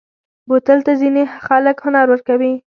[0.47, 2.53] بوتل ته ځینې خلک هنر ورکوي.